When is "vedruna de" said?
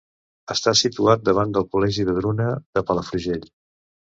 2.09-2.85